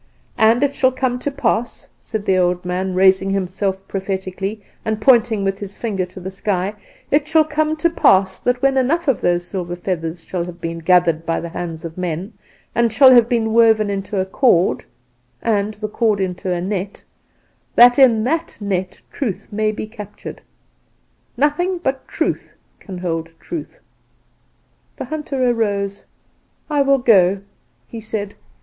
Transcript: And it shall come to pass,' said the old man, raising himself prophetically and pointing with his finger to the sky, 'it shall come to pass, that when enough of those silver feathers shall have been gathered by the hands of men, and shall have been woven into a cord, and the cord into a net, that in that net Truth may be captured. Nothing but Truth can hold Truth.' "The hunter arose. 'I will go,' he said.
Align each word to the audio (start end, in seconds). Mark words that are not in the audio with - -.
And 0.39 0.63
it 0.63 0.73
shall 0.73 0.91
come 0.91 1.19
to 1.19 1.29
pass,' 1.29 1.87
said 1.99 2.25
the 2.25 2.35
old 2.35 2.65
man, 2.65 2.95
raising 2.95 3.29
himself 3.29 3.87
prophetically 3.87 4.59
and 4.83 4.99
pointing 4.99 5.43
with 5.43 5.59
his 5.59 5.77
finger 5.77 6.07
to 6.07 6.19
the 6.19 6.31
sky, 6.31 6.73
'it 7.11 7.27
shall 7.27 7.43
come 7.45 7.75
to 7.75 7.87
pass, 7.87 8.39
that 8.39 8.63
when 8.63 8.77
enough 8.77 9.07
of 9.07 9.21
those 9.21 9.45
silver 9.45 9.75
feathers 9.75 10.25
shall 10.25 10.43
have 10.45 10.59
been 10.59 10.79
gathered 10.79 11.23
by 11.23 11.39
the 11.39 11.49
hands 11.49 11.85
of 11.85 11.99
men, 11.99 12.33
and 12.73 12.91
shall 12.91 13.11
have 13.11 13.29
been 13.29 13.53
woven 13.53 13.91
into 13.91 14.19
a 14.19 14.25
cord, 14.25 14.85
and 15.43 15.75
the 15.75 15.87
cord 15.87 16.19
into 16.19 16.51
a 16.51 16.59
net, 16.61 17.03
that 17.75 17.99
in 17.99 18.23
that 18.23 18.57
net 18.59 18.99
Truth 19.11 19.49
may 19.51 19.71
be 19.71 19.85
captured. 19.85 20.41
Nothing 21.37 21.77
but 21.77 22.07
Truth 22.07 22.55
can 22.79 22.97
hold 22.97 23.29
Truth.' 23.39 23.79
"The 24.97 25.05
hunter 25.05 25.47
arose. 25.51 26.07
'I 26.71 26.81
will 26.81 26.97
go,' 26.97 27.41
he 27.87 28.01
said. 28.01 28.33